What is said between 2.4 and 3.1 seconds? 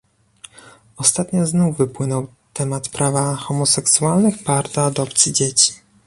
temat